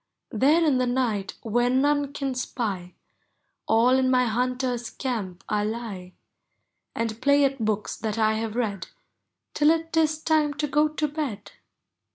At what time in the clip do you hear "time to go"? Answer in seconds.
10.23-10.87